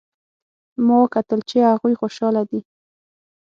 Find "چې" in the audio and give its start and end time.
1.49-1.57